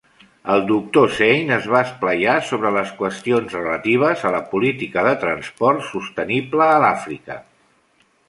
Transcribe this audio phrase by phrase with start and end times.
[0.51, 1.01] El Dr.
[1.15, 6.81] Sane es va esplaiar sobre les qüestions relatives a la política de transport sostenible a
[6.85, 7.37] l'Àfrica.